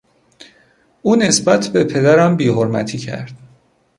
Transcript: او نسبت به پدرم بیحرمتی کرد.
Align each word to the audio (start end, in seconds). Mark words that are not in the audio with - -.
او 1.01 1.15
نسبت 1.15 1.67
به 1.67 1.83
پدرم 1.83 2.37
بیحرمتی 2.37 2.97
کرد. 2.97 3.33